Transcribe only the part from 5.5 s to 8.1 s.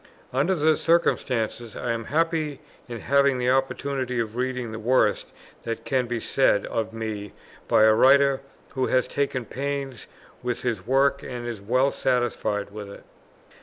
that can be said of me by a